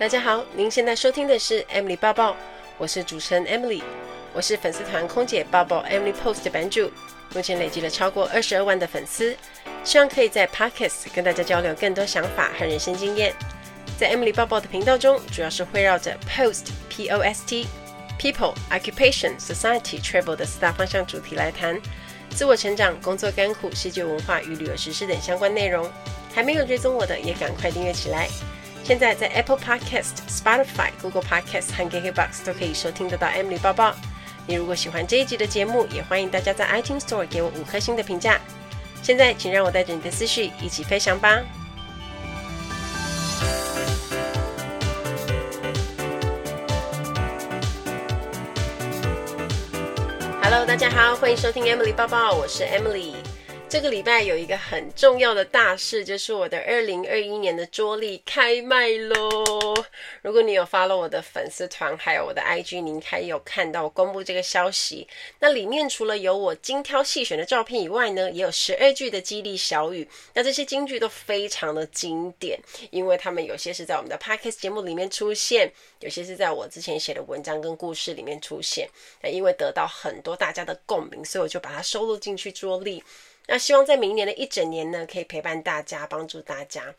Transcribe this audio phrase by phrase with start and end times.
[0.00, 2.34] 大家好，您现在收听的是 Emily 报报，
[2.78, 3.82] 我是主持人 Emily，
[4.32, 6.90] 我是粉丝团空姐报报 Emily Post 的版主，
[7.34, 9.36] 目前累积了超过二十二万的粉丝，
[9.84, 13.34] 希望可以在 Podcast 跟大家交流更多想法和人生经验。
[13.98, 17.66] 在 Emily 报报的频道中，主要是围绕着 Post P O S T
[18.18, 21.78] People Occupation Society Travel 的四大方向主题来谈
[22.30, 25.86] 自我成长、工作甘苦、世界文化与旅游实事等相关内容。
[26.34, 28.30] 还没有追踪我的，也赶快订阅起来。
[28.90, 33.94] 现在在 Apple Podcast、Spotify、Google Podcast 和 KKBox 都可以收听得到 Emily 报报。
[34.48, 38.40] 你如果喜欢这一集的节目，也欢迎大家在 iTunes Store 给我五颗星的评价。
[39.00, 41.40] 现在，请让我带着你的思绪一起飞翔吧。
[50.42, 53.19] Hello，大家好，欢迎收听 Emily 报报，我是 Emily。
[53.70, 59.86] 这个礼拜有一个很重要的大事，就是我的二零二一年的桌历开卖喽！
[60.22, 65.06] 如果你有 follow 我的粉丝团，还有我的 IG，您还有看到我公布这个消息。
[65.38, 70.08] 那里面除了有我精挑细选的照片以外呢，也有十二句的激励小语。
[70.34, 72.58] 那这些金句都非常的经典，
[72.90, 78.88] 因为他们有些是在我们的 Podcast 节目里面出现，有些是在我之前写的文章跟故事里面出现。
[79.22, 83.00] 那因为得到很多大家的共鸣，所以我就把它收录进去桌历。
[83.52, 86.94] 那希望在明年的一整年呢，可以陪伴大家，帮助大家。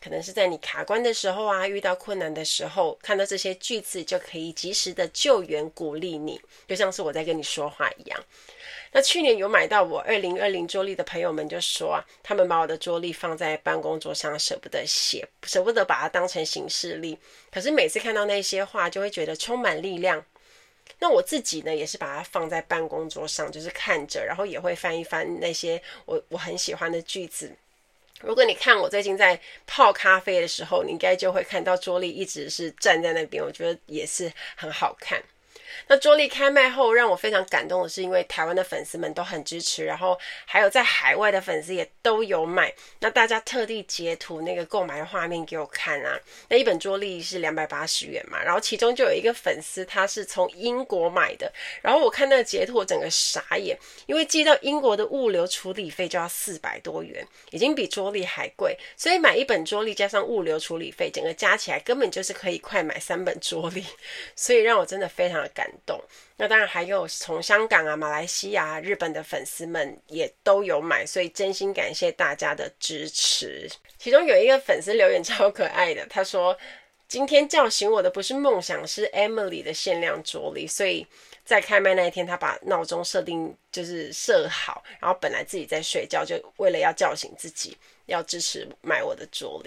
[0.00, 8.24] 可能是在你卡关的时候啊，遇到困难的时候，看到这些句子就可以及时的救援、鼓励你，就像是我在跟你说话一样。
[8.92, 17.18] 那去年有买到我二零二零桌历的朋友们就说，他们把我的桌历放在办公桌上，舍不得写，舍不得把它当成行事历。
[17.50, 20.24] 可是每次看到那些话，就会觉得充满力量。
[20.98, 27.54] 那我自己呢，也是把它放在办公桌上，就是看着，然后也会翻一翻那些我我很喜欢的句子。
[28.22, 35.22] 如果你看我最近在泡咖啡的时候，你应该就会看到桌立一直是站在那边，我觉得也是很好看。
[35.88, 42.72] 那桌历开卖后，让我非常感动的是，因为台湾的粉丝们都很支持，然后还有在海外的粉丝也都有买。
[43.00, 46.18] 那大家特地截图那个购买画面给我看啊。
[46.48, 51.52] 那一本桌历是两百八十元嘛，然后其中就有一个粉丝他是从英国买的，
[51.82, 63.84] 然后我看那个截图，我整个傻眼，因为寄到英国的物流处理费就要四百多元，已经比桌历还贵，所以买一本桌历加上物流处理费，整个加起来根本就是可以快买三本桌历，
[64.34, 65.98] 所以让我真的非常的感动。
[66.36, 73.66] 那当然还有从香港啊、马来西亚、日本的粉丝们也都有买，所以真心感谢大家的支持。
[73.96, 76.54] 其中有一个粉丝留言超可爱的，他说
[77.08, 81.06] ：“今天叫醒我的不是梦想，是 Emily 的限量桌历。”所以
[81.42, 89.60] 在开麦那一天，他把闹钟设定就是设好，然后本来自己在睡觉，就为了要叫醒自己，要支持买我的桌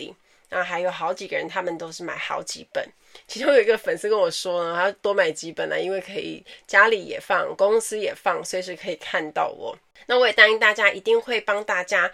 [0.50, 0.56] 历。
[0.58, 2.84] 那还有好几个人，他们都是买好几本。
[3.28, 9.78] 其中有一个粉丝跟我说呢，他多买几本呢，因为可以家里也放，公司也放，随时可以看到我。
[10.08, 12.12] 那我也答应大家，一定会帮大家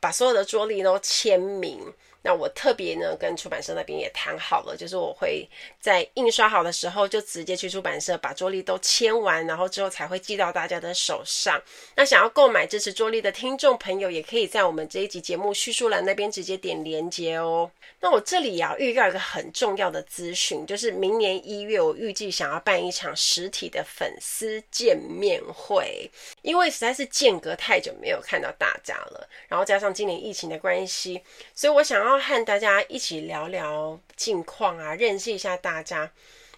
[0.00, 1.92] 把所有的桌历都签名。
[2.22, 5.48] 那我特别呢，跟出版社那边也谈好了，就是我会
[5.80, 11.60] 在印刷好的时候，就直接去出版社把桌历都签完，然后之后才会寄到大家的手上。
[11.96, 17.70] 那想要购买支持桌历的听众朋友，也可以在我们这一集节目叙述栏那边直接点连接哦。
[18.00, 26.10] 那我这里也要预告一个很重要的资讯，就是明年一月，我预计想要办一场实体的粉丝见面会，
[26.42, 31.22] 因为实在是间隔太久没有看到大家了，然后加上今年疫情的关系，
[31.54, 32.12] 所以我想要。
[32.22, 36.08] 和大家一起聊聊近况啊，认识一下大家，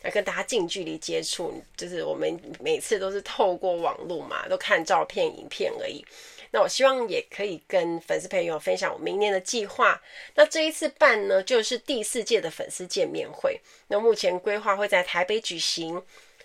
[0.02, 1.58] 来跟大家近距离接触。
[1.74, 6.04] 就是我们每次都是透过网络嘛，都看照片、影片而已。
[6.50, 10.00] 那我希望也可以跟粉丝朋友分享我明年的计划。
[10.34, 13.58] 那这一次办呢，就是第四届的粉丝见面会。
[13.88, 16.00] 那目前规划会在台北举行，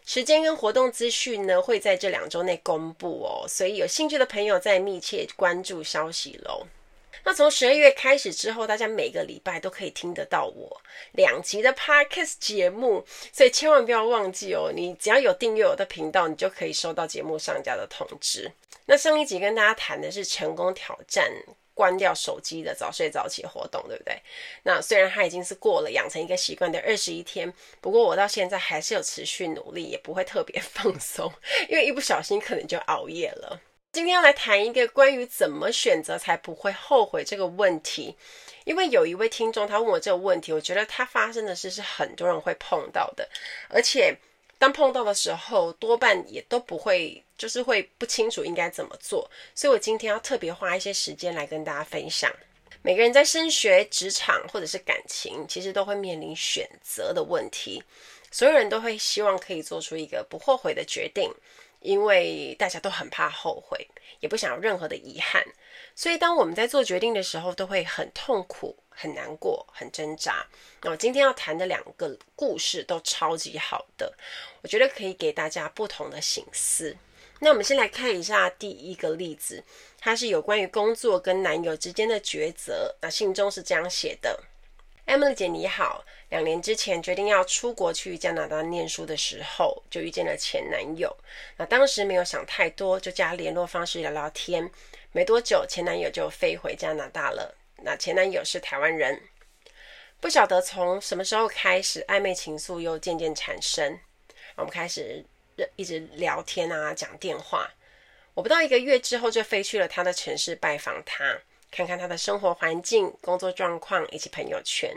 [0.10, 3.46] 时间跟活动资讯呢会在这两周内公布哦。
[3.48, 6.66] 所以有兴趣的朋友再密切关注消息喽。
[7.24, 10.82] 那从十二月开始之后，大家每个礼拜都可以听得到我
[11.12, 14.72] 两集的 Podcast 节目，所以千万不要忘记哦。
[14.76, 18.52] 你只要有订阅我的频道，你就可以收到节目上架的通知。
[18.88, 21.32] 那上一集跟大家谈的是成功挑战
[21.80, 24.22] 关掉手机的早睡早起活动，对不对？
[24.64, 31.32] 那虽然它已经是过了养成一个习惯的二十一天，不过我到现在还是有持续努力，也不会特别放松，
[31.70, 33.62] 因为一不小心可能就熬夜了。
[33.94, 38.18] 今天要来谈一个关于怎么选择才不会后悔这个问题，
[38.66, 43.30] 因为有一位听众他问我这个问题，我觉得他发生的事是很多人会碰到的，
[43.70, 44.18] 而且
[44.60, 52.32] 当碰到的时候，多半也都不会，就是会不清楚应该怎么做，所以我今天要特别花一些时间来跟大家分享。
[52.82, 57.84] 每个人在升学、职场或者是感情，其实都会面临选择的问题。
[58.32, 61.34] 所有人都会希望可以做出一个不后悔的决定，
[61.80, 63.88] 因为大家都很怕后悔，
[64.20, 65.44] 也不想有任何的遗憾。
[65.96, 70.46] 所以，当我们在做决定的时候，都会很痛苦、很难过、很挣扎。
[70.82, 74.14] 那我今天要谈的两个故事都超级好的，
[74.62, 76.98] 我觉得可以给大家不同的省思。
[77.40, 79.64] 那我们先来看一下第一个例子，
[79.98, 82.94] 它是有关于工作跟男友之间的抉择。
[83.02, 84.44] 那信中是这样写的
[85.08, 86.04] ：Emily 姐你好。
[86.30, 91.16] 两年之前决定要出国去加拿大念书的时候，就遇见了前男友。
[91.58, 94.70] 那当时没有想太多，就加联络方式聊聊天。
[95.12, 97.56] 没多久，前男友就飞回加拿大了。
[97.84, 99.22] 那前男友是台湾人，
[100.20, 104.00] 不晓得从什么时候开始，暧昧情愫又渐渐产生。
[104.56, 105.24] 我们开始
[105.76, 107.70] 一直聊天啊，讲电话。
[108.34, 111.38] 我不到一个月之后，就飞去了他的城市拜访他，
[111.72, 114.94] 看看他的生活环境、工作状况以及朋友圈。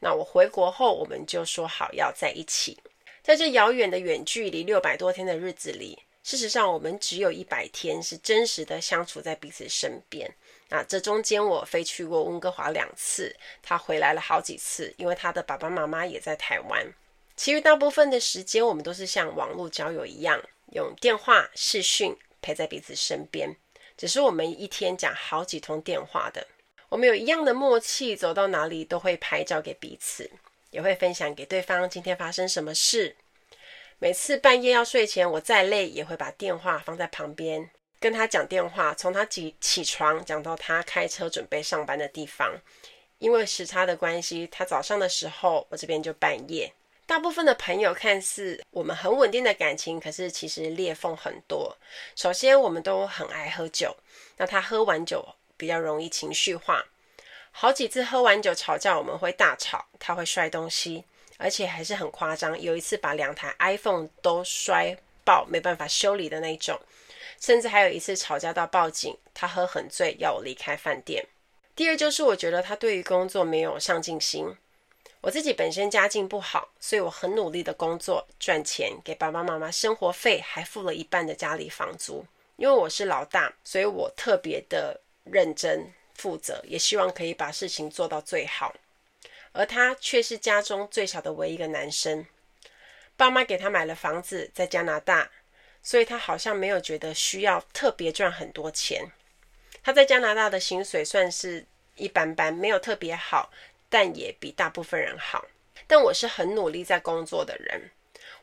[0.00, 2.78] 那我回国后，我们就说好要在一起。
[3.22, 10.30] 在这遥远的远距离六百多天的日子里，事实上我们只有一百天是真实的相处在彼此身边。
[10.74, 13.32] 那这中间我飞去过温哥华两次，
[13.62, 16.84] 他回来了好几次，因为他的爸爸妈妈也在台湾。
[17.36, 20.42] 其余大部分的时间，我们都是像网络交友一样，
[20.72, 23.54] 用电话、视讯陪在彼此身边。
[23.96, 26.44] 只是我们一天讲好几通电话的。
[26.88, 30.28] 我们有一样的默契，走到哪里都会拍照给彼此，
[30.70, 33.14] 也会分享给对方今天发生什么事。
[34.00, 37.70] 每次半夜要睡前，我再累也会把电话放在旁边，
[38.04, 42.54] 跟他讲电话，从他起起床讲到他开车准备上班的地方。
[43.18, 46.70] 因为时差的关系，他早上的时候，我这边就半夜。
[47.06, 51.74] 大部分的朋友看似我们很稳定的感情，可是其实裂缝很多。
[52.14, 53.96] 首先，我们都很爱喝酒，
[54.36, 56.84] 那他喝完酒，比较容易情绪化，
[57.52, 61.04] 好几次喝完酒吵架，我们会大吵，他会摔东西，
[61.38, 62.60] 而且还是很夸张。
[62.60, 66.78] 有一次把两台 iPhone 都摔爆，没办法修理的那种。
[67.44, 71.26] 甚至还有一次吵架到报警，他喝很醉，要我离开饭店。
[71.76, 74.56] 第二就是我觉得他对于工作没有上进心。
[75.20, 82.24] 我自己本身家境不好，所以我很努力的工作赚钱，给爸爸妈妈生活费，还付了一半的家里房租。
[82.56, 85.00] 因为我是老大，所以我特别的。
[85.24, 88.74] 认真负责，也希望可以把事情做到最好。
[89.52, 92.26] 而他却是家中最小的唯一一个男生，
[93.16, 95.30] 爸妈给他买了房子在加拿大，
[95.84, 99.12] 所以他好像没有觉得需要特别赚很多钱。
[99.84, 101.64] 他在加拿大的薪水算是
[101.94, 103.52] 一般般，没有特别好，
[103.88, 105.44] 但也比大部分人好。
[105.86, 107.90] 但我是很努力在工作的人，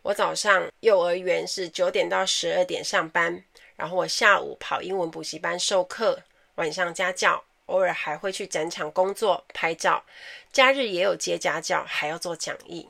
[0.04, 3.44] 我早上幼儿园是九点到十二点上班，
[3.76, 6.22] 然后我下午跑英文补习班授课。
[6.56, 10.04] 晚上家教，偶尔还会去展场工作拍照，
[10.52, 12.88] 假日也有接家教，还要做讲义。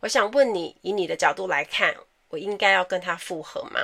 [0.00, 1.94] 我想问你，以你的角度来看，
[2.28, 3.80] 我应该要跟他复合吗？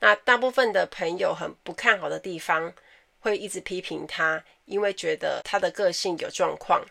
[0.00, 2.72] 那大部分的朋友很不看好的地方，
[3.20, 6.84] 会一直批评他，因为觉得他的个性有状况。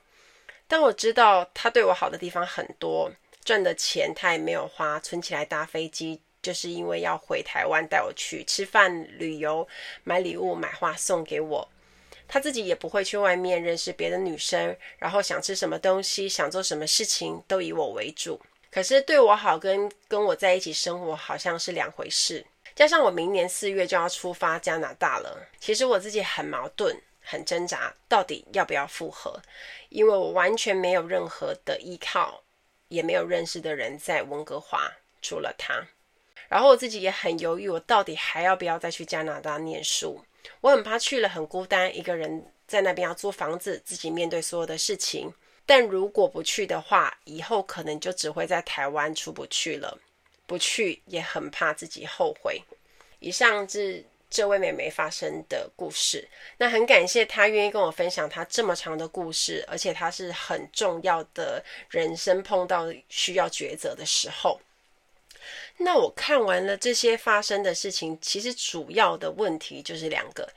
[0.68, 3.12] 但我知道他对我好的地方很多，
[3.44, 6.22] 赚的钱他也没有花，存起来搭飞机。
[6.42, 9.68] 就是因为要回台湾带我去吃饭、旅游、
[10.06, 11.68] 买礼物、买花送给我。
[12.30, 18.40] 他自己也不会去外面认识别的女生，然后想吃什么东西、想做什么事情都以我为主。
[18.72, 22.46] 可是对我好跟跟我在一起生活好像是两回事。
[22.76, 29.42] 加上我明年四月就要出发加拿大了，其实我自己很矛盾、很挣扎，到底要不要复合？
[29.90, 32.42] 因为我完全没有任何的依靠，
[32.88, 34.90] 也没有认识的人在温哥华，
[35.22, 35.88] 除了他。
[36.48, 40.24] 然后我自己也很犹豫，我到底还要不要再去加拿大念书？
[40.62, 45.34] 我很怕去了很孤单，一个人在那边要租房子，自己面对所有的事情。
[45.70, 49.96] 但如果不去的话，以后可能就只会在台湾出不去了。
[50.48, 52.60] 不去也很怕自己后悔。
[53.20, 56.28] 以上是这位妹妹发生的故事。
[56.58, 64.60] 那很感谢她愿意跟我分享她这么长的故事，而且她是很重要的人生碰到需要抉择的时候。
[65.78, 70.52] 那我看完了这些发生的事情，其实主要的问题就是两个。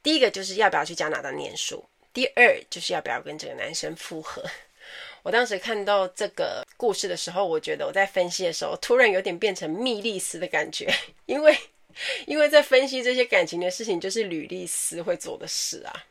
[0.00, 1.84] 第一个就是要不要去加拿大念书，
[2.14, 4.42] 第二就是要不要跟这个男生复合。
[5.22, 10.94] 我当时看到这个故事的时候，我觉得我在分析的时候，突然有点变成密利斯的感觉，
[11.26, 11.58] 因为
[12.26, 16.04] 因为在分析这些感情的事情，就是吕律师会做的事啊，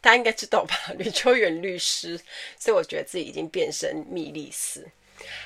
[0.00, 0.74] 大家应该知道吧？
[0.98, 2.20] 吕秋远律师，
[2.58, 4.86] 所以我觉得自己已经变成密利斯。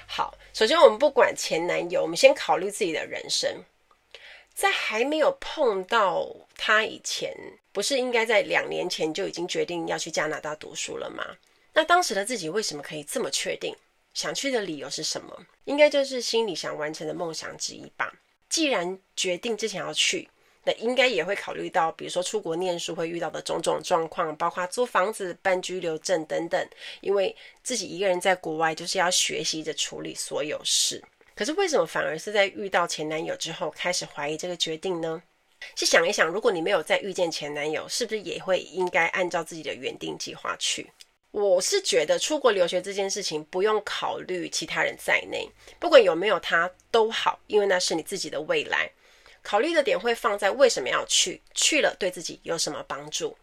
[0.06, 3.62] 好，首先我们不管前男友，我们先考虑自己的人生。
[4.54, 7.34] 在还没有碰到他以前，
[7.72, 11.24] 不是应该在两年前就已经决定要去加拿大读书了吗？
[11.72, 13.74] 那当时的自己为什么可以这么确定？
[14.14, 15.46] 想去的理由是什么？
[15.64, 18.12] 应该就是心里想完成的梦想之一吧。
[18.50, 20.28] 既然决定之前要去，
[20.64, 26.68] 那应该也会考虑到，比如说出国念书会遇到的种种状况，包括租房子、办居留证等等。
[27.00, 31.02] 因为自己一个人在国外，就是要学习着处理所有事。
[31.34, 35.22] 可是为什么反而是在遇到前男友之后，开始怀疑这个决定呢？
[35.76, 40.90] 去想一想，如果你没有再遇见前男友，是不是也会应该按照自己的原定计划去？
[41.30, 45.48] 我是觉得出国留学这件事情不用考虑其他人在内，
[45.78, 48.90] 不管有没有他都好，因为那是你自己的未来。
[49.40, 53.36] 考虑的点会放在为什么要去，去了对自己有什么帮助？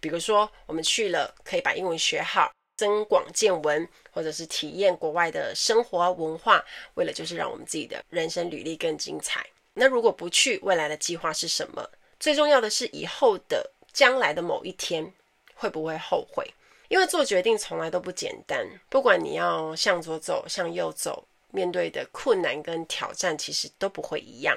[0.00, 9.44] 比如说我们去了可以把英文学好，增广见闻，或者是体验国外的生活文化，为了就是让我们自己的人生履历更精彩。
[9.74, 11.90] 那如果不去，未来的计划是什么？
[12.20, 15.12] 最重要的是以后的将来的某一天
[15.54, 16.54] 会不会后悔？
[16.88, 24.56] 因为做决定从来都不简单，不管你要向左走、向右走，面对的困难跟挑战其实都不会一样，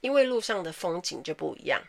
[0.00, 1.80] 因为路上的风景就不一样。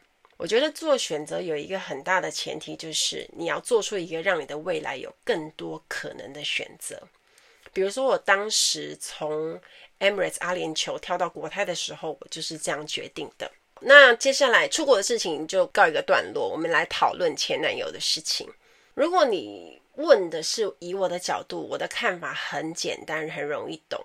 [0.41, 6.99] 我觉得做选择有一个很大的前提，就是你要做出一个让你的未来有更多可能的选择。
[7.71, 9.61] 比如说，我当时从
[9.99, 13.51] Emirates 阿联酋跳到国泰的时候，我就是这样决定的。
[13.81, 18.49] 那接下来出国的事情就告一个段落，我们来讨论前男友的事情。
[18.95, 24.03] 如果你问的是以我的角度，我的看法很简单，很容易懂。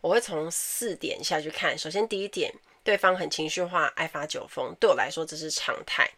[0.00, 1.78] 我会从四点下去看。
[1.78, 2.52] 首先，第一点，
[2.88, 6.10] 对方很情绪化，爱发酒疯，对我来说这是常态。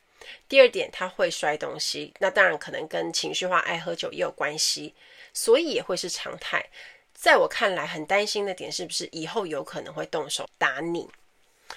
[0.48, 4.94] 第二点，他会摔东西，那当然可能跟情绪化、爱喝酒也有关系，
[5.34, 6.64] 所以也会是常态。
[7.12, 11.10] 在我看来，很担心的点是不是以后有可能会动手打你？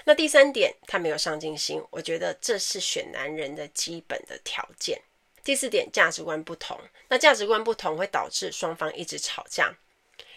[0.04, 5.02] 那第三点，他没有上进心，我觉得这是选男人的基本的条件。
[5.44, 6.80] 第四点，价值观不同。
[7.08, 9.76] 那价值观不同会导致双方一直吵架。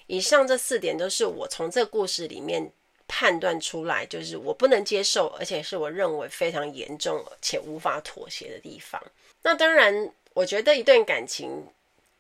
[0.07, 2.73] 以上这四点都是我从这个故事里面
[3.09, 9.03] 判断出来，就是我不能接受，而且是我认为非常严重且无法妥协的地方。
[9.43, 11.67] 那当然，我觉得一段感情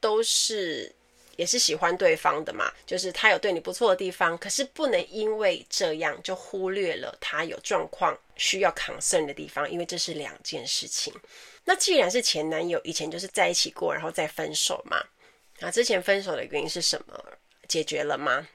[0.00, 0.92] 都是。
[1.36, 11.12] 也是喜欢对方的嘛，就是他有对你不错的地方，可是不能因为这样就忽略了他有状况需要 concern 的地方，因为这是两件事情。
[11.62, 14.96] 那既然是前男友，以前就是在一起过，然后再分手嘛，
[15.58, 17.22] 那之前分手的原因是什么？
[17.68, 18.48] 解决了吗？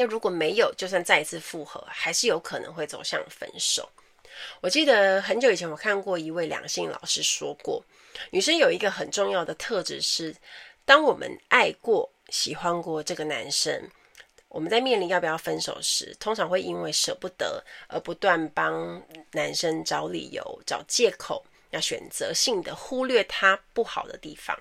[0.00, 3.86] 那如果没有，就算再一次复合，还是有可能会走向分手。
[4.62, 7.84] 我记得很久以前我看过一位两性老师说过，
[8.30, 10.34] 女生有一个很重要的特质是。
[10.86, 13.90] 当我们爱过、喜欢过这个男生，
[14.48, 19.00] 我们在面临要不要分手时，通常会因为舍不得而不断帮
[19.32, 24.58] 男生找理由、找借口，要选择性的忽略他不好的地方。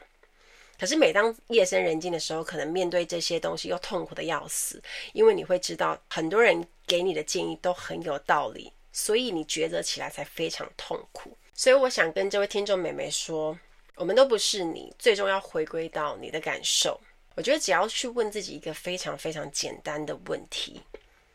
[0.80, 4.82] 可是每当夜深人静的时候，可能面对这些东西又痛苦的要死，
[5.14, 11.38] 因为你会知道很多人给你的建议都很有道理，所以你抉择起来才非常痛苦。
[11.54, 13.58] 所以我想跟这位听众妹妹说。
[13.96, 16.98] 我们都不是你，最终要回归到你的感受。
[17.36, 20.82] 我觉得只要去问自己一个非常非常简单的问题，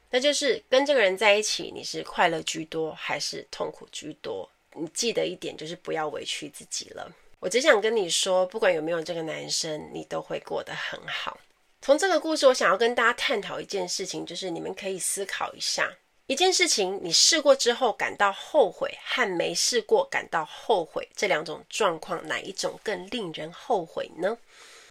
[0.08, 4.50] 那就是跟这个人在一起，你是快乐居多还是痛苦居多？
[4.72, 7.14] 你记得一点，就是不要委屈自己了。
[7.44, 11.38] 我只想跟你说，不管有没有这个男生，你都会过得很好。
[11.82, 15.92] 从这个故事，我想要跟大家探讨一件事情，就是你们可以思考一下。
[16.26, 24.38] 一件事情，你试过之后感到后悔，和没试过感到后悔，这两种状况，哪一种更令人后悔呢？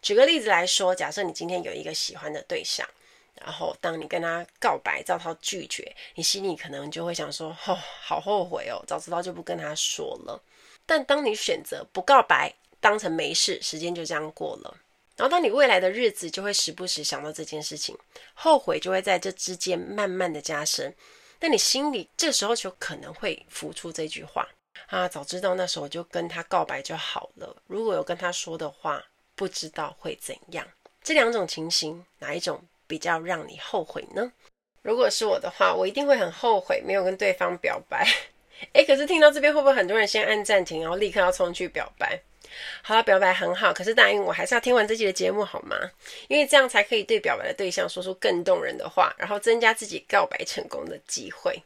[0.03, 2.87] 举个例子来说，假设你今天有一个喜欢的对象，
[3.41, 10.39] 然后当你跟他告白遭到拒绝，你心里可能就会想说：“哦，好后悔哦，早知道就不跟他说了。”
[10.85, 14.77] 但当你选择不告白，当成没事，时间就这样过了。
[15.15, 17.97] 然后当你未来的日子就会时不时想到这件事情，
[18.33, 20.93] 后悔就会在这之间慢慢的加深。
[21.39, 24.47] 那你心里这时候就可能会浮出这句话
[24.87, 27.55] 啊，早知道那时候就跟他告白就好了。
[27.67, 29.03] 如果有跟他说的话，
[29.35, 30.65] 不知道会怎样。
[31.03, 34.31] 这两种情形，哪一种比较让你后悔呢？
[34.81, 38.07] 如果是我的话，我一定会很后悔没有跟对方表白。
[38.73, 42.19] 诶，可是听到这边会不会很多人先按暂停，然后立刻要冲去表白？
[42.81, 45.75] 好了，表白很好，可是答应我还是要听完这期的节目好吗？
[46.27, 51.61] 因为这样才可以对表白的对象说出更动人的话，然后增加自己告白成功的机会。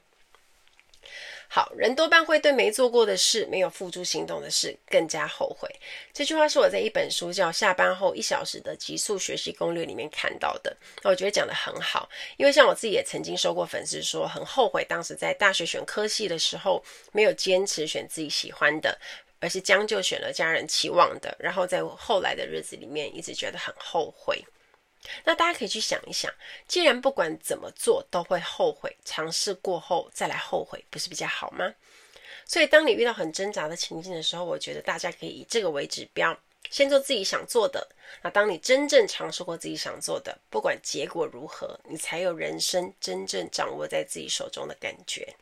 [1.50, 5.70] 好，人多半会对没做过的事、没有付诸行动的事更加后悔。
[6.14, 10.76] 这句话是我在一本书叫《下班后一小时的极速学习攻略》里面看到的。
[11.04, 19.00] 那我觉得讲得很好，因为像我自己也曾经收过粉丝说，很后悔当时在大学选科系的时候没有坚持选自己喜欢的，
[19.40, 24.44] 而是将就选了家人期望的，然后在后来的日子里面一直觉得很后悔。
[25.24, 26.32] 那大家可以去想一想，
[26.68, 31.74] 既然不管怎么做都会后悔，尝试过后再来后悔，不是比较好吗？
[32.46, 36.38] 所以，当你遇到很挣扎的情境的时候，我觉得大家可以以这个为指标，
[36.70, 37.86] 先做自己想做的。
[38.22, 45.36] 那当你真正尝试过自己想做的，不管结果如何，你才有人生真正掌握在自己手中的感觉。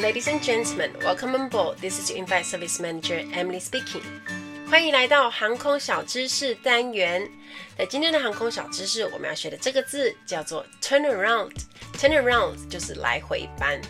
[0.00, 1.76] Ladies and gentlemen, welcome on board.
[1.80, 4.02] This is your invite service manager Emily speaking.
[4.70, 7.26] 欢迎来到航空小知识单元。
[7.78, 11.52] 在今天的航空小知识，我们要学的这个字叫做 turn around。
[11.94, 13.80] turn around 就是来回班。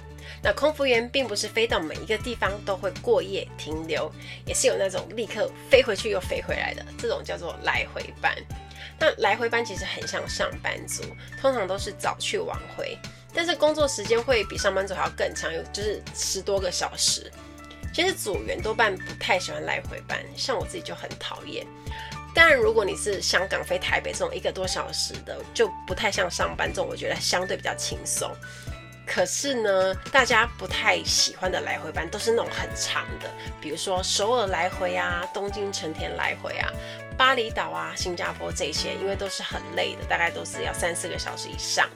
[0.40, 4.08] 那空服员并不是飞到每一个地方都会过夜停留，
[4.46, 8.32] 也是有那种立刻飞回去又飞回来的，这种叫做来回班。
[9.00, 11.02] 那来回班其实很像上班族，
[11.40, 12.96] 通常都是早去晚回，
[13.34, 17.28] 但是工作时间会比上班族还要更长，有就是十多个小时。
[17.98, 21.66] 其实组员多半不太喜欢来回班，像我自己就很讨厌。
[22.32, 28.30] 当然，如果你是香港飞台北这种一个多小时的，就不太像上班这种，我觉得相对比较轻松。
[29.04, 33.28] 可是呢，大家不太喜欢的来回班都是那种很长的，
[33.60, 36.70] 比如说首尔来回啊、东京成田来回啊、
[37.16, 41.88] 巴厘岛啊、新加坡这些，因为都是很累的，大概都是要三四个小时以上。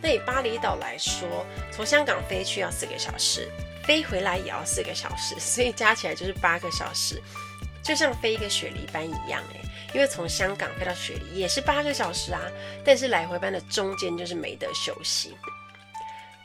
[0.00, 3.50] 那以巴厘岛来说，从香港飞去要四个小时。
[3.84, 7.22] 飞回来也要四个小时， 所以加起来就是八个小时，
[7.82, 9.60] 就像飞一个雪梨班一样哎。
[9.92, 12.40] 因为从香港飞到雪梨也是八个小时啊，
[12.84, 15.36] 但是来回班的中间就是没得休息。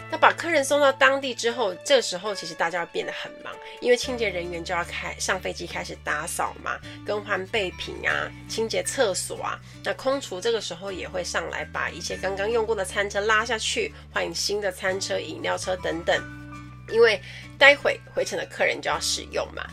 [0.09, 9.59] 那把客人送到当地之后，这时候其实大家会变得很忙，因为清洁人员就要开上飞机开始打扫嘛，更换备品啊，清洁厕所啊。
[9.83, 16.44] 那空厨这个时候也会上来把一些刚刚用过的餐车拉下去，换新的餐车、饮料车等等。
[16.89, 17.21] 因为
[17.57, 19.65] 待会回程的客人就要使用嘛，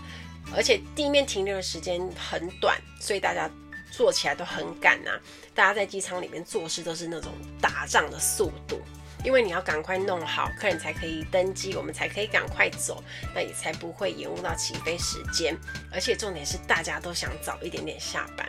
[0.57, 3.51] 而且地面停留的时间很短，所以大家
[3.91, 5.21] 做起来都很赶啊。
[5.55, 8.81] 大家在机舱里面做事都是那种打仗的速度，
[9.23, 15.55] 因为你要赶快弄好，客人才可以登机，我们才可以赶快走，那也才不会延误到起飞时间。
[15.93, 18.49] 而且重点是大家都想早一点点下班。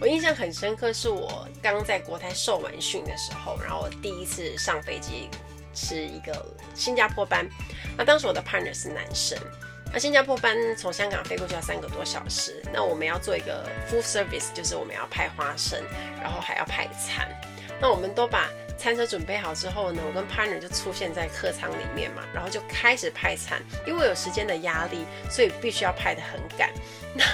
[0.00, 5.28] 我印象很深刻，是我刚在国泰受完训的时候，然后第一次上飞机。
[5.74, 7.46] 是一个新加坡班，
[7.96, 9.38] 那当时我的 partner 是男生，
[9.92, 15.82] 那新加坡班从香港飞过去要三个多小时，那我们要做一个 full service，就是我们要派花生，
[16.20, 17.28] 然后还要派餐，
[17.80, 26.70] 那我们都把餐车准备好之后呢，我跟 partner 就出现在客舱里面嘛，然后就开始派餐，因为有时间的压力，所以必须要派得很赶，
[27.14, 27.24] 那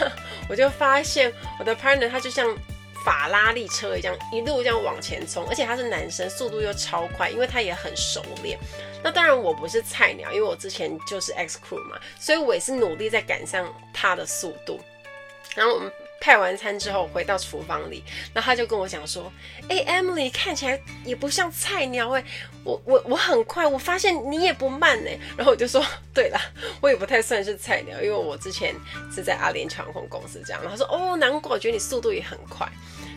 [0.49, 2.57] 我就发现我的 partner 他就像。
[3.05, 8.59] 法拉利车一样一路这样往前冲，而且他是男生，速度又超快，因为他也很熟练。
[9.03, 14.81] 那当然我不是菜鸟，因为我之前就是 X crew 嘛，所以我也是努力在赶上他的速度。
[15.55, 18.03] 然后我们派完餐之后回到厨房里，
[18.35, 19.33] 然后他就跟我讲说
[19.69, 22.25] ：“哎，Emily 看起来也不像菜鸟哎，
[22.65, 26.41] 我我我很快，我发现你也不慢哎。”然后我就说：“对啦，
[26.81, 28.75] 我也不太算是菜鸟，因为我之前
[29.15, 32.69] 是在阿联酋航空公司这样。”然后他说：“哦，难怪我觉得你速度也很快。”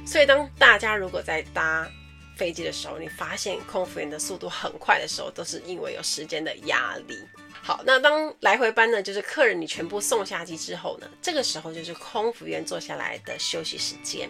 [0.05, 1.87] 所以，当大家如果在搭
[2.35, 7.19] 飞机的时候，你发现空服员的速度很快的时候，都是因为有时间的压力。
[7.63, 14.27] 好，那当来回班呢，就是客人你全部送下机之后呢，这个时候就是空服员坐下来的休息时间，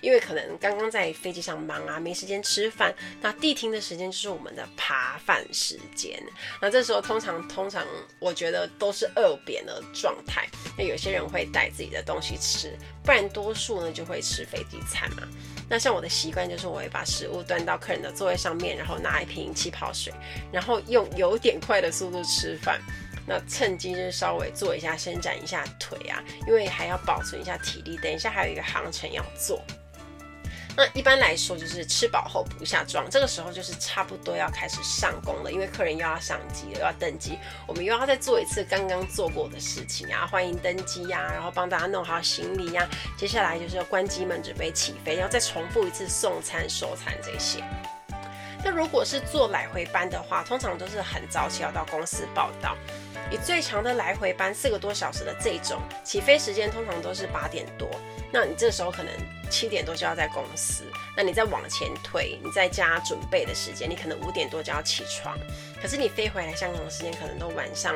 [0.00, 2.94] 因为可能刚刚在飞机上忙啊，没时间吃饭。
[3.20, 6.18] 那地停的时间就是我们的扒饭时间。
[6.60, 7.86] 那这时候通常通常
[8.18, 10.48] 我觉得都是饿扁的状态。
[10.78, 15.28] 那有些人会带自己的东西吃，不然多数呢就会吃飞机餐嘛。
[15.68, 20.12] 那像我的习惯就是，我会把食物端到客人的座位上面，然后拿一瓶气泡水，
[20.50, 22.69] 然后用有点快的速度吃饭。
[23.26, 29.62] 那趁机就稍微做一下伸展一下腿啊，因为还要保存一下体力，等一下还有一个航程要做。
[30.76, 47.62] 那一般来说就是吃饱后补一下妆，这个时候就是差不多要开始上工了，因为客人又要上机了，又要登机，我们又要再做一次刚刚做过的事情啊，欢迎登机呀，然后帮大家弄好行李呀，接下来就是要关机门准备起飞，然后再重复一次送餐收餐这些。
[48.64, 52.76] 那如果是做来回班的话，通常都是很早起要到公司报到。
[53.30, 57.88] 以最长的来回班四个多小时的这种，起飞时间通常都是八点多，
[58.32, 59.12] 那你这时候可能
[59.48, 60.82] 七点多就要在公司，
[61.16, 65.38] 那你再往前推，你在家准备的时间，你可能五点多就要起床，
[65.80, 67.94] 可是你飞回来香港的时间可能都晚上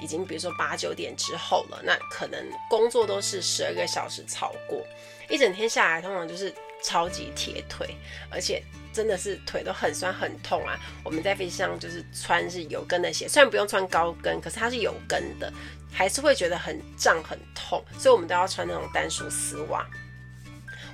[0.00, 2.40] 已经，比如说八九点之后了，那可能
[2.70, 4.80] 工作都是十二个小时超过，
[5.28, 7.96] 一整天下来通常就是超级铁腿，
[8.30, 8.62] 而且。
[8.90, 10.76] 真的是腿都很酸很痛啊！
[11.04, 15.52] 我们在飞机上就是穿是有跟的鞋，虽然不用穿高跟，可是它是有跟的，
[15.92, 19.86] 还是会觉得很胀很痛，所以我们都要穿那种单数丝袜。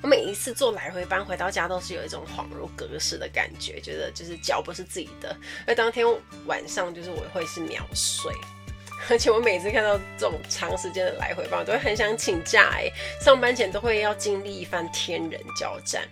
[0.02, 5.34] 我每一次坐来回班回到家都是有一种恍如隔世的感觉，觉得就是脚不是自己的。
[5.66, 6.06] 而当天
[6.44, 8.30] 晚上就是我会是秒睡，
[9.08, 16.02] 而且我每次看到这种长时间的来回班，我都会很想请假哎，上班前都会要经历一番天人交战。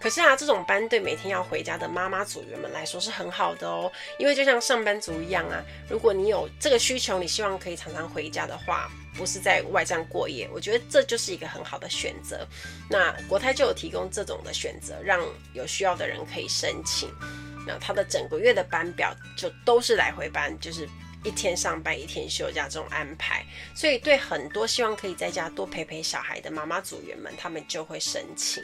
[0.00, 12.46] 可是啊，这种班对每天要回家的妈妈组员们来说是很好的哦，因为就像上班族一样啊，如果你有这个需求，你希望可以常常回家的话，不是在外站过夜，我觉得这就是一个很好的选择。
[12.88, 15.20] 那国泰就有提供这种的选择，让
[15.52, 17.10] 有需要的人可以申请。
[17.66, 20.88] 那他的整个月的班表就都是来回班，就是
[21.24, 28.62] 一天上班一天休假这种安排，所以对很多希望可以在家多陪陪小孩的妈妈组员们，他们就会申请。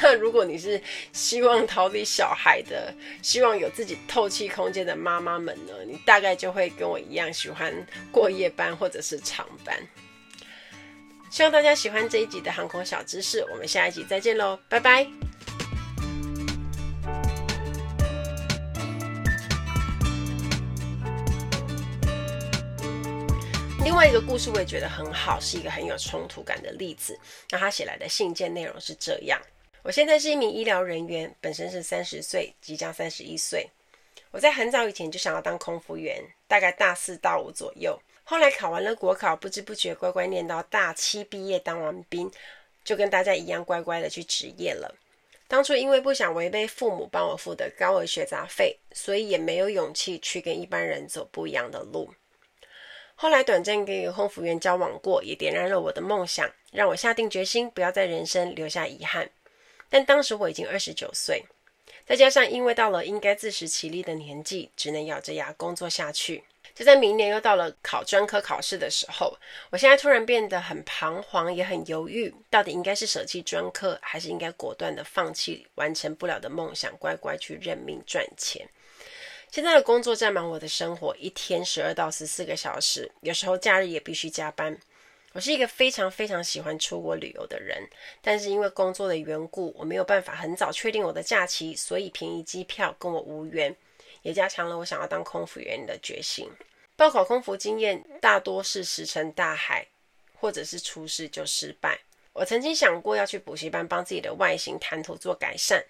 [0.00, 0.80] 那 如果你是
[1.12, 7.74] 希望逃离小孩的，希望有自己透气空间的妈妈们呢，你大概就会跟我一样喜欢
[8.12, 9.76] 过夜班或者是长班。
[11.28, 15.29] 希望大家喜欢这一集的航空小知识，我们下一集再见喽，拜拜。
[23.82, 27.18] 另外一个故事我也觉得很好，是一个很有冲突感的例子。
[27.50, 29.40] 那他写来的信件内容是这样。
[29.82, 33.68] 我现在是一名医疗人员，本身是三十岁，即将三十一岁。
[34.30, 37.98] 我在很早以前就想要当空服员，大概大四大五左右。
[38.22, 42.30] 后来考完了国考，不知不觉乖乖念到大七毕业，当完兵，
[42.84, 44.94] 就跟大家一样乖乖的去职业了。
[45.48, 52.12] 当初因为不想违背父母帮我付的高额学杂费，所以也没有勇气去跟一般人走不一样的路。
[53.22, 59.28] 后来短暂跟一个空服员交往过，也点燃了我的梦想，让我下定决心不要在人生留下遗憾。
[59.90, 61.44] 但当时我已经二十九岁，
[62.06, 66.42] 再加上因为到了应该自食其力的年纪，只能咬着牙工作下去。
[66.74, 69.36] 就在明年又到了考专科考试的时候，
[69.68, 78.66] 我现在突然变得很彷徨，也很犹豫，到底应该是舍弃专科，还是应该果断的放弃完成不了的梦想，乖乖去认命赚钱。
[79.50, 84.78] 现在的工作占满我的生活，一天十二到十四个小时，有时候假日也必须加班。
[85.32, 87.84] 我是一个非常非常喜欢出国旅游的人，
[88.22, 93.74] 但是因为工作的缘故，我没有办法很早确定我的假期，所以便宜机票跟我无缘，
[94.22, 96.48] 也加强了我想要当空服员的决心。
[96.94, 99.84] 报考空服经验大多是石沉大海，
[100.32, 101.98] 或者是出事就失败。
[102.32, 105.84] 我曾经想过要去补习班帮自己的外形谈吐做改善，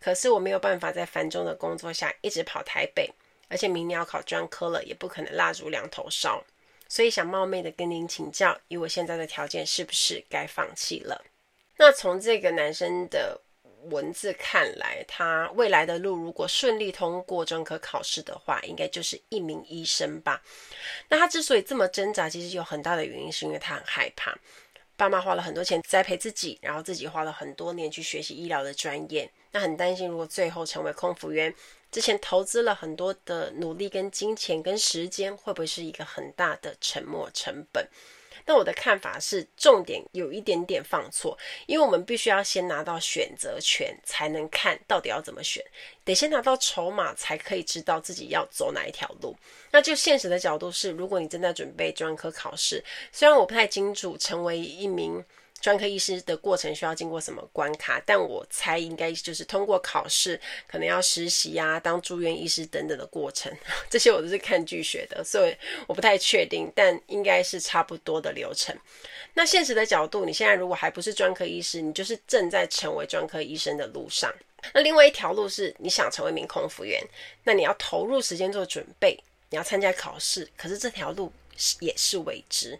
[0.00, 3.10] 可是我没有办法在繁重的工作下一直跑台北，
[3.48, 6.44] 而且明年要考专科了，也不可能蜡烛两头烧。
[6.88, 11.24] 所以想冒昧的跟您请教，以我现在的条件，是不是该放弃了？
[11.76, 13.40] 那从这个男生的
[13.90, 20.40] 文字看来，他未来的路如果顺利通过专科考试的话，应该就是一名医生吧？
[21.08, 24.36] 那他之所以这么挣扎，其实有很大的原因，是因为他很害怕。
[24.96, 31.52] 爸妈花了很多钱栽培自己，然后自己花了很多年去学习医疗的专业，那很担心如果最后成为空服员，
[31.90, 37.88] 之前投资了很多的努力跟金钱跟时间，会不会是一个很大的沉没成本？
[38.46, 45.64] 那我的看法是，重点有一点点放错，因为我们必须要先拿到选择权，才能看到底要怎么选，
[46.04, 49.34] 得先拿到筹码，才可以知道自己要走哪一条路。
[49.70, 55.24] 那就现实的角度是，如果你正在准备专科考试，虽然我不太清楚成为一名
[55.64, 63.50] 专科医师的过程需要经过什么关卡，但我猜应该就是通过考试，可能要实习啊，当住院医师等等的过程。
[63.88, 68.76] 这些我都是看剧学的，所以我不太确定，但应该是差不多的流程。
[69.32, 74.30] 那现实的角度，你现在如果还不是专科医师，你就是正在成为专科医生的路上。
[74.74, 77.02] 那另外一条路是你想成为一名空服员，
[77.42, 81.32] 那你要投入时间做准备，你要参加考试，可是这条路
[81.80, 82.78] 也是未知。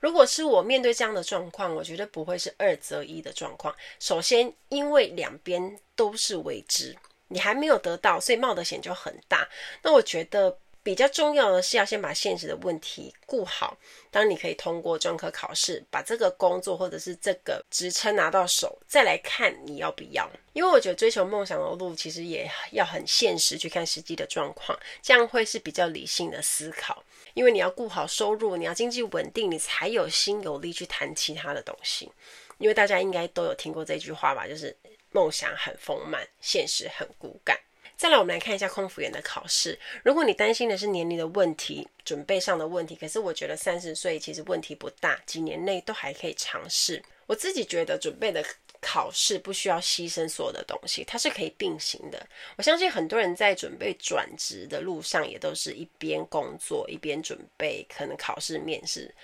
[0.00, 3.74] 如果是我面对这样的状况，我觉得不会是二择一的状况。
[3.98, 6.96] 首先，因为两边都是未知，
[7.28, 9.48] 你还没有得到，所以冒的险就很大。
[9.82, 13.76] 那我觉得比较重要的是要先把现实的问题顾好。
[14.10, 20.30] 当你可以通过专科考试，把这个工作或者是这个职称拿到手，再来看你要不要。
[20.54, 27.04] 因为我觉得追求梦想的路其实也要很现实，去看实际的状况，这样会是比较理性的思考。
[27.34, 32.10] 因为你要顾好收入，你要经济稳定，你才有心有力去谈其他的东西。
[32.58, 34.76] 因为大家应该都有听过这句话吧，就是
[35.12, 37.56] 梦想很丰满，现实很骨感。
[37.96, 39.78] 再来，我们来看一下空服员的考试。
[40.04, 47.02] 如果你担心的是年龄的问题、准备上的问题，可是我觉得三十岁其实问题不大，几年内都还可以尝试。
[47.26, 48.44] 我自己觉得准备的
[48.80, 52.26] 考试不需要牺牲所有的东西，它是可以并行的。
[52.56, 59.14] 我相信很多人在准备转职的路上，也都是一边工作一边准备可能考试面试。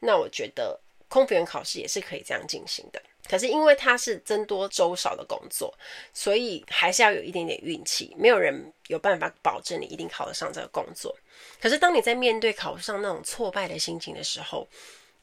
[0.00, 3.02] 那我觉得空服员考试也是可以这样进行的。
[3.26, 5.72] 可是因为它是僧多粥少的工作，
[6.12, 8.14] 所以还是要有一点点运气。
[8.18, 11.16] 没有人有办法保证你一定考得上这个工作。
[11.58, 14.68] 可是当你在面对考不上那种挫败的心情的时候，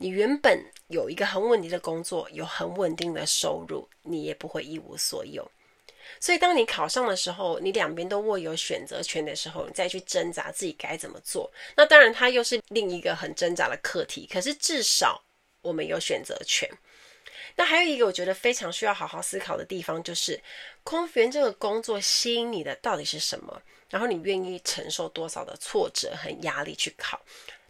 [0.02, 5.50] 你原本有一个很稳定的工作，有很稳定的收入，你也不会一无所有。
[6.20, 11.52] 所以当你考上的时候，你两边都握有选择权的时候，你再去挣扎自己该怎么做。
[11.78, 14.26] 那当然，它又是另一个很挣扎的课题。
[14.26, 15.24] 可是至少
[15.62, 16.68] 我们有选择权。
[17.56, 20.42] 那还有一个我觉得非常需要好好思考的地方，就是
[20.84, 23.62] 空服员这个工作吸引你的到底是什么？
[23.88, 27.22] 然后你愿意承受多少的挫折和压力去考？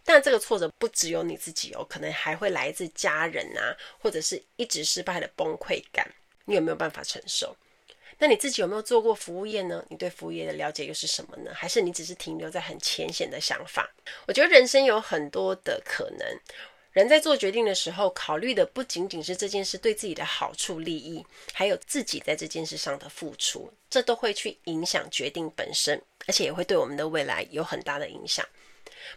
[0.04, 6.08] 但这个挫折不只有你自己哦，可能还会来自家人啊，或者是一直失败的崩溃感，
[6.44, 7.56] 你有没有办法承受？
[8.18, 9.84] 那你自己有没有做过服务业呢？
[9.88, 11.50] 你对服务业的了解又是什么呢？
[11.54, 13.90] 还是你只是停留在很浅显的想法？
[14.26, 16.40] 我觉得人生有很多的可能。
[16.92, 28.46] 人在做决定的时候，考虑的不仅仅是这件事对自己的好处利益，还有自己在这件事上的付出，这都会去影响决定本身，而且也会对我们的未来有很大的影响。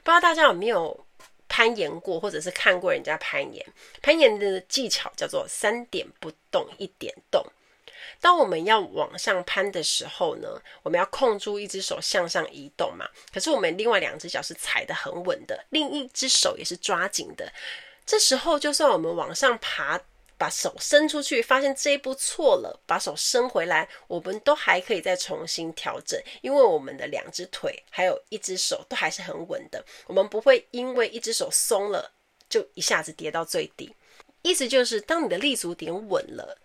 [0.04, 1.06] 不知道大家有没有
[1.48, 3.66] 攀岩过，或者是看过人家攀岩？
[4.02, 7.46] 攀岩的技巧叫做三点不动，一点动。
[8.22, 13.08] 当我们要往上攀的时候呢，我们要控住一只手向上移动嘛。
[13.34, 17.52] 可是我们另外两只脚是踩得很稳的，另一只手也是抓紧的。
[18.06, 20.00] 这时候，就算我们往上爬，
[20.38, 29.84] 把手伸出去，发现这一步错了，把手伸回来，我们都还可以再重新调整，因为我们的两只腿还有一只手都还是很稳的。
[30.08, 32.12] 我们不会因为一只手松了，
[32.50, 33.94] 就一下子跌到最低。
[34.42, 36.58] 意思就是，当你的立足点稳了。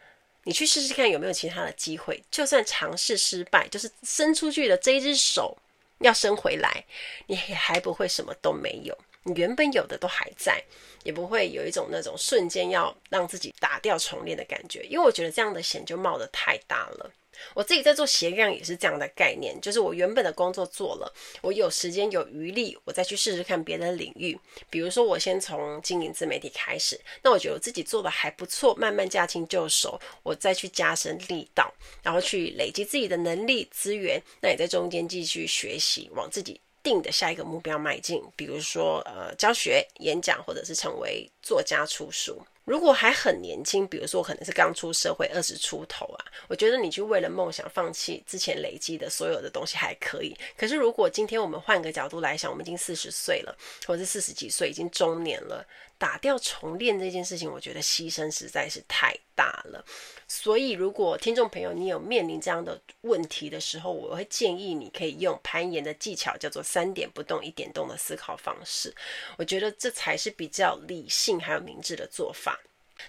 [0.44, 5.54] 你去试试看有没有其他的机会，就算尝试失败，就是伸出去的这一只手
[5.98, 6.82] 要伸回来，
[7.26, 10.62] 你也还不会什么都没有，你原本有的都还在，
[11.04, 17.10] 也不会有一种那种瞬间要让自己打掉重练的感觉，因为我觉得这样的险就冒得太大了。
[17.54, 24.38] 我自己在做斜杠也是这样的概念，就是我原本的工作做了，我有时间有余力，我再去试试看别的领域。
[24.68, 34.20] 比如说，我先从经营自媒体开始，那我觉得我自己做的还不错，慢慢驾轻就熟，我再去加深力道，然后去累积自己的能力资源。
[34.42, 38.22] 那也在中间继续学习，往自己定的下一个目标迈进。
[38.36, 42.40] 比如说，呃，教学、演讲，或者是成为作家出书。
[42.64, 50.36] 如果还很年轻，比如说可能是刚出社会二十出头啊，我觉得你去为了梦想放弃之前累积的所有的东西还可以。
[50.56, 55.66] 可是如果今天我们换个角度来想，我们已经四十岁了，或者是四十几岁，已经中年了。
[56.00, 59.84] 打掉重练这件事情，我觉得牺牲实在是太大了。
[60.26, 68.94] 所以，如果听众朋友你有面临这样的问题的时候，我会建议你可以用攀岩的技巧，叫做三点不动一点动的思考方式。
[69.36, 72.58] 我觉得这才是比较理性还有明智的做法。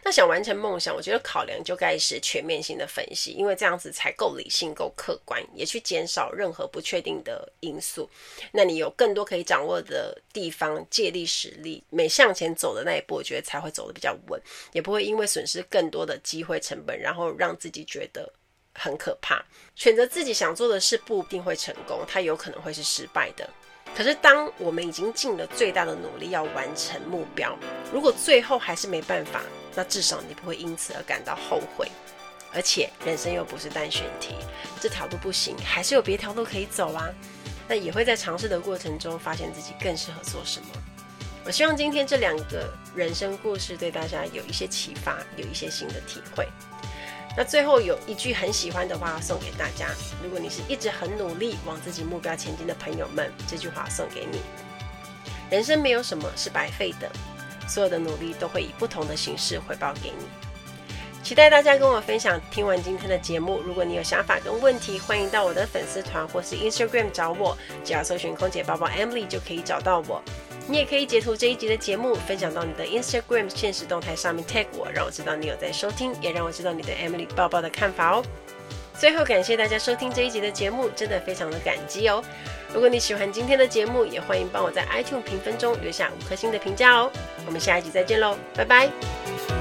[0.03, 8.09] 那想完成梦想，我觉得考量就该是全面性的分析，因为这样子才够理性、够客观，也去减少任何不确定的因素。
[8.51, 18.31] 那你有更多可以掌握的地方，借力使力，每向前走的那一步，我觉得才会走得比较稳，也不会因为损失更多的机会成本，然后让自己觉得
[18.73, 19.43] 很可怕。
[19.75, 23.49] 选择自己想做的事，不一定会成功，它有可能会是失败的。
[23.95, 27.55] 可是，当我们已经尽了最大的努力要完成目标，
[27.93, 29.41] 如果最后还是没办法，
[29.75, 31.89] 那至少你不会因此而感到后悔。
[32.53, 34.35] 而且，人生又不是单选题，
[34.79, 37.07] 这条路不行，还是有别条路可以走啊。
[37.67, 40.67] 那也会在尝试的过程中发现自己更适合做什么。
[41.45, 46.47] 我希望今天这两个人生故事对大家有一些启发，有一些新的体会。
[47.37, 49.87] 那最后有一句很喜欢的话送给大家：
[50.21, 54.41] 如果你是一直很努力往自己目标前进的朋友们，这句话送给你。
[55.49, 57.09] 人生没有什么是白费的，
[57.67, 60.25] 所有的努力都会以不同的形式回报给你。
[61.23, 62.41] 期待大家跟我分享。
[62.49, 70.21] 听完今天的节目，如果你有想法跟问题，欢迎到我的粉丝团或是 Instagram 找我，只要搜寻空姐包包 Emily 就可以找到我。
[70.67, 78.23] 你也可以截图这一集的节目，分享到你的 Instagram 现实动态上面 tag 我，让我知道你有在收听，也让我知道你对 Emily 抱抱的看法哦。
[78.97, 82.23] 最后感谢大家收听这一集的节目，真的非常的感激哦。
[82.73, 87.11] 如果你喜欢今天的节目，也欢迎帮我在 iTunes 评分中留下五颗星的评价哦。
[87.45, 89.60] 我们下一集再见喽，拜拜。